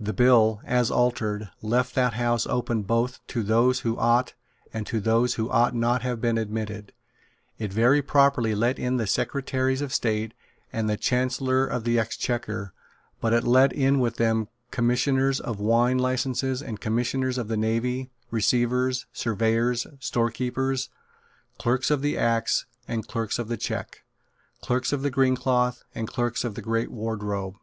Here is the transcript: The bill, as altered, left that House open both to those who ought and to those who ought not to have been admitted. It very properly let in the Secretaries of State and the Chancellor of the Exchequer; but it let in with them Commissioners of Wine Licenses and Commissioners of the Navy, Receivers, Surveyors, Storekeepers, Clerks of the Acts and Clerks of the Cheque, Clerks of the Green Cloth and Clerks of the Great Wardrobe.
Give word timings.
The 0.00 0.14
bill, 0.14 0.62
as 0.64 0.90
altered, 0.90 1.50
left 1.60 1.94
that 1.94 2.14
House 2.14 2.46
open 2.46 2.84
both 2.84 3.20
to 3.26 3.42
those 3.42 3.80
who 3.80 3.98
ought 3.98 4.32
and 4.72 4.86
to 4.86 4.98
those 4.98 5.34
who 5.34 5.50
ought 5.50 5.74
not 5.74 5.98
to 5.98 6.04
have 6.04 6.22
been 6.22 6.38
admitted. 6.38 6.94
It 7.58 7.70
very 7.70 8.00
properly 8.00 8.54
let 8.54 8.78
in 8.78 8.96
the 8.96 9.06
Secretaries 9.06 9.82
of 9.82 9.92
State 9.92 10.32
and 10.72 10.88
the 10.88 10.96
Chancellor 10.96 11.66
of 11.66 11.84
the 11.84 11.98
Exchequer; 11.98 12.72
but 13.20 13.34
it 13.34 13.44
let 13.44 13.74
in 13.74 14.00
with 14.00 14.16
them 14.16 14.48
Commissioners 14.70 15.38
of 15.38 15.60
Wine 15.60 15.98
Licenses 15.98 16.62
and 16.62 16.80
Commissioners 16.80 17.36
of 17.36 17.48
the 17.48 17.56
Navy, 17.58 18.08
Receivers, 18.30 19.04
Surveyors, 19.12 19.86
Storekeepers, 20.00 20.88
Clerks 21.58 21.90
of 21.90 22.00
the 22.00 22.16
Acts 22.16 22.64
and 22.88 23.06
Clerks 23.06 23.38
of 23.38 23.48
the 23.48 23.58
Cheque, 23.58 24.02
Clerks 24.62 24.94
of 24.94 25.02
the 25.02 25.10
Green 25.10 25.36
Cloth 25.36 25.84
and 25.94 26.08
Clerks 26.08 26.42
of 26.42 26.54
the 26.54 26.62
Great 26.62 26.90
Wardrobe. 26.90 27.56